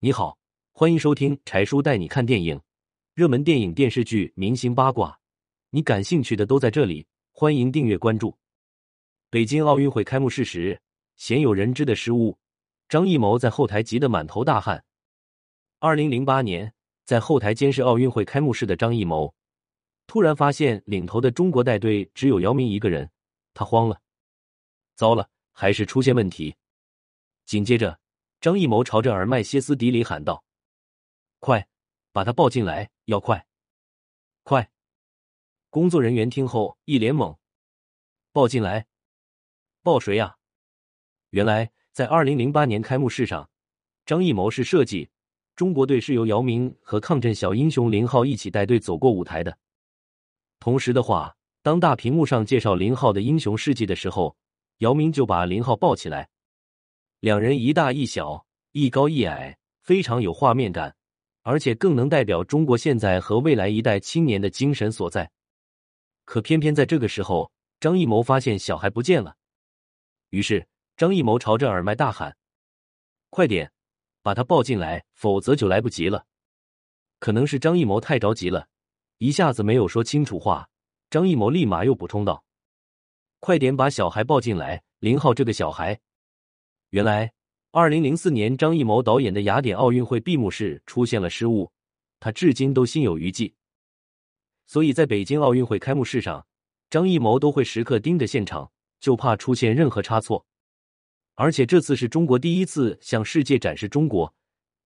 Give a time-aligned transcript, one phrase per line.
[0.00, 0.38] 你好，
[0.70, 2.60] 欢迎收听柴叔带你看电影，
[3.14, 5.18] 热门电影、电视剧、明星八卦，
[5.70, 7.04] 你感兴趣的都在这里。
[7.32, 8.38] 欢迎订阅关注。
[9.28, 10.80] 北京奥运会开幕式时，
[11.16, 12.38] 鲜有人知的失误，
[12.88, 14.84] 张艺谋在后台急得满头大汗。
[15.80, 16.72] 二零零八年，
[17.04, 19.34] 在后台监视奥运会开幕式的张艺谋，
[20.06, 23.10] 突然发现领头的中国带队只有姚明一个人，
[23.52, 24.00] 他慌了，
[24.94, 26.54] 糟了，还是出现问题。
[27.46, 27.98] 紧接着，
[28.40, 30.44] 张艺谋朝着耳麦歇斯底里喊道
[31.40, 31.68] ：“快，
[32.12, 32.90] 把他抱进来！
[33.06, 33.46] 要快，
[34.44, 34.70] 快！”
[35.70, 37.36] 工作人员听后一脸懵
[38.32, 38.86] ：“抱进来？
[39.82, 40.36] 抱谁呀？”
[41.30, 43.50] 原来，在二零零八年开幕式上，
[44.06, 45.10] 张艺谋是设计
[45.56, 49.58] 中国队是由姚明和抗震小英雄林浩一起带队走过舞台的。
[50.60, 54.36] 同时的话，当大屏幕上介绍林浩的英雄事迹的时候，
[54.78, 56.30] 姚明就把林浩抱起来。
[57.20, 60.94] 两人一大一小，一高一矮，非常有画面感，
[61.42, 65.28] 而且更能代表中国现在和未来一代青年的精神所在。
[66.24, 69.34] 可偏偏在这个时候，张艺谋发现小孩不见了，
[70.30, 72.36] 于是张艺谋朝着耳麦大喊
[73.30, 73.72] ：“快点，
[74.22, 76.24] 把他抱进来，否则就来不及了。”
[77.18, 78.68] 可能是张艺谋太着急了，
[79.18, 80.68] 一下子没有说清楚话。
[81.10, 82.44] 张艺谋立马又补充道
[83.40, 85.98] ：“快点把小孩抱进来，林浩这个小孩。”
[86.90, 87.34] 原来，
[87.70, 91.70] 二零零四年张艺谋导演的雅典奥运会闭幕式出现了失误，
[92.18, 93.54] 他至今都心有余悸。
[94.64, 96.46] 所以在北京奥运会开幕式上，
[96.88, 100.46] 张艺谋都会时刻盯着现场，就怕出现任何差错。
[101.34, 104.34] 而且这次是中国第一次向世界展示中国，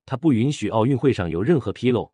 [0.04, 2.12] 他不允许奥运会上有任何纰漏。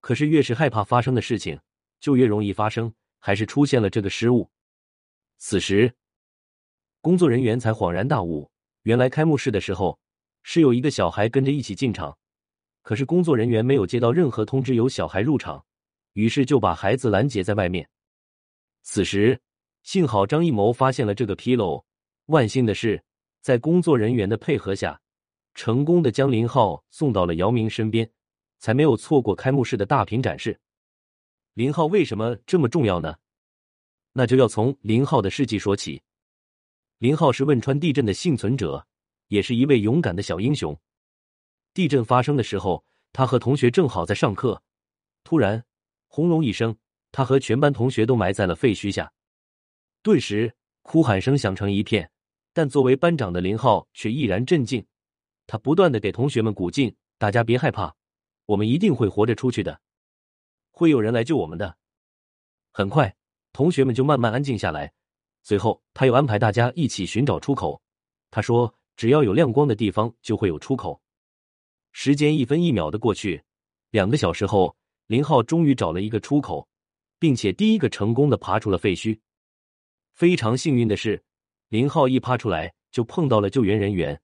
[0.00, 1.58] 可是越是害怕发生的事情，
[1.98, 4.52] 就越容易发生，还是出现了这个失误。
[5.38, 5.94] 此时，
[7.00, 8.52] 工作人员才恍然大悟。
[8.84, 9.98] 原来开幕式的时候
[10.42, 12.16] 是有一个小孩跟着一起进场，
[12.82, 15.64] 可是工作人员没有接到任何通知有小孩入场，
[16.12, 17.88] 于是就把孩子拦截在外面。
[18.82, 19.40] 此时
[19.82, 21.82] 幸好张艺谋发现了这个纰漏，
[22.26, 23.02] 万幸的是
[23.40, 25.00] 在工作人员的配合下，
[25.54, 28.08] 成功的将林浩送到了姚明身边，
[28.58, 30.60] 才没有错过开幕式的大屏展示。
[31.54, 33.16] 林浩为什么这么重要呢？
[34.12, 36.02] 那就要从林浩的事迹说起。
[37.04, 38.86] 林浩是汶川地震的幸存者，
[39.28, 40.74] 也是一位勇敢的小英雄。
[41.74, 42.82] 地震发生的时候，
[43.12, 44.62] 他和同学正好在上课，
[45.22, 45.66] 突然
[46.08, 46.78] 轰隆一声，
[47.12, 49.12] 他和全班同学都埋在了废墟下，
[50.02, 52.10] 顿时哭喊声响成一片。
[52.54, 54.86] 但作为班长的林浩却毅然镇静，
[55.46, 57.94] 他不断的给同学们鼓劲：“大家别害怕，
[58.46, 59.82] 我们一定会活着出去的，
[60.70, 61.76] 会有人来救我们的。”
[62.72, 63.14] 很快，
[63.52, 64.94] 同学们就慢慢安静下来。
[65.44, 67.80] 随后，他又安排大家一起寻找出口。
[68.30, 71.02] 他说：“只要有亮光的地方，就会有出口。”
[71.92, 73.44] 时间一分一秒的过去，
[73.90, 74.74] 两个小时后，
[75.06, 76.66] 林浩终于找了一个出口，
[77.18, 79.20] 并且第一个成功的爬出了废墟。
[80.14, 81.22] 非常幸运的是，
[81.68, 84.18] 林浩一爬出来就碰到了救援人员。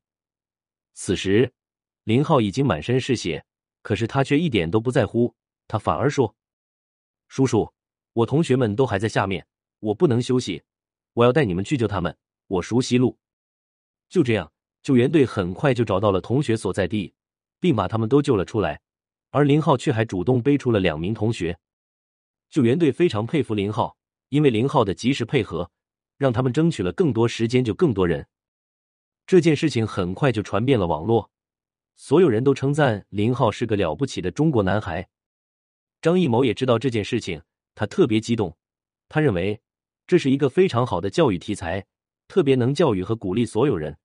[0.95, 1.53] 此时，
[2.05, 3.45] 林浩已经满身是血，
[3.83, 5.35] 可是他却一点都不在乎，
[5.69, 6.35] 他反而说
[7.29, 7.71] ：“叔叔，
[8.15, 9.47] 我同学们都还在下面，
[9.81, 10.63] 我不能休息。”
[11.21, 12.17] 我要带你们去救他们，
[12.47, 13.19] 我熟悉路。
[14.09, 14.51] 就这样，
[14.83, 17.13] 救援队很快就找到了同学所在地，
[17.61, 18.81] 并把他们都救了出来。
[19.29, 21.59] 而林浩却还主动背出了两名同学。
[22.49, 23.99] 救援队非常佩服林浩，
[24.31, 25.71] 因为林浩的及时配合，
[26.17, 28.27] 让他们争取了更多时间救更多人。
[29.27, 31.31] 这件事情很快就传遍了网络，
[31.97, 35.07] 所有人都称赞林浩是个了不起的中国男孩。
[36.01, 37.43] 张艺谋也知道这件事情，
[37.75, 38.57] 他特别激动，
[39.11, 39.61] 他认为。
[40.11, 41.87] 这是一个非常好的教育题材，
[42.27, 43.97] 特别能教育和鼓励所有人。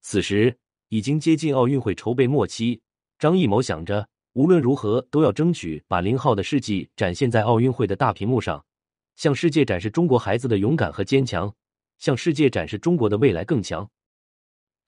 [0.00, 0.56] 此时
[0.88, 2.80] 已经接近奥运会筹备末期，
[3.18, 8.64] 张艺谋想着无论如何都要争取把林浩的事迹展现在奥运会的大屏幕上，
[9.14, 11.54] 向世界展示中国孩子的勇敢和坚强，
[11.98, 13.90] 向世界展示中国的未来更强。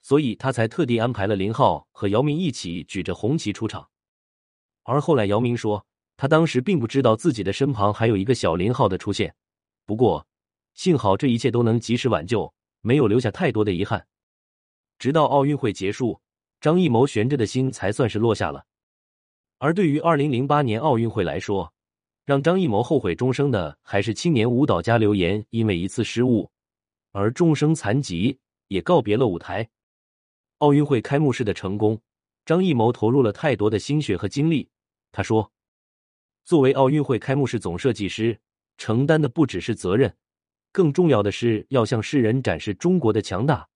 [0.00, 3.86] 所以他才特地安排了林浩和姚明一起举着红旗出场。
[4.84, 5.84] 而后来姚明说，
[6.16, 9.34] 他当时并不知道自己的身旁还有一个小林浩的出现。
[9.92, 10.26] 不过，
[10.72, 14.06] 幸好这一切都能及时挽救，没有留下太多的遗憾。
[14.98, 16.18] 直到奥运会结束，
[16.62, 18.64] 张艺谋悬着的心才算是落下了。
[19.58, 21.74] 而对于二零零八年奥运会来说，
[22.24, 26.50] 让张艺谋后悔终生的还是青年舞蹈家刘岩因为一次失误
[27.10, 29.68] 而终生残疾，也告别了舞台。
[30.56, 32.00] 奥运会开幕式的成功，
[32.46, 34.70] 张艺谋投入了太多的心血和精力。
[35.12, 35.52] 他说
[36.46, 38.40] ：“作为奥运会开幕式总设计师。”
[38.76, 40.16] 承担的不只是责任，
[40.72, 43.68] 更重要的是要向世人展示中国的强大，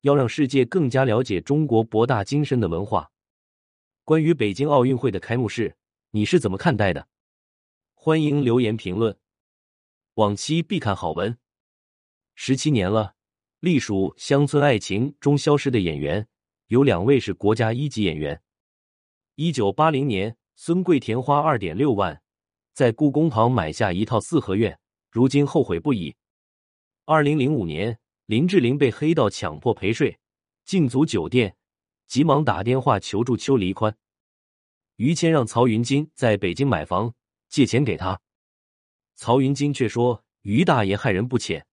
[0.00, 3.10] 要让世界更加了解中国博大精深的文化。
[4.04, 5.76] 关于北京奥运会的开幕式，
[6.10, 7.08] 你是怎么看待的？
[7.94, 9.16] 欢迎留言评论。
[10.14, 11.38] 往期必看好文。
[12.34, 13.14] 十七年了，
[13.60, 16.28] 隶属《乡村爱情》中消失的演员
[16.66, 18.42] 有两位是国家一级演员。
[19.36, 22.22] 一九八零年，孙桂田花二点六万
[22.74, 24.76] 在故宫旁买下一套四合院，
[25.08, 26.16] 如今后悔不已。
[27.04, 30.18] 二零零五年，林志玲被黑道强迫陪睡，
[30.64, 31.56] 禁足酒店，
[32.08, 33.96] 急忙打电话求助邱黎宽。
[34.96, 37.14] 于谦让曹云金在北京买房，
[37.48, 38.20] 借钱给他。
[39.14, 41.64] 曹云金却说：“于大爷害人不浅。”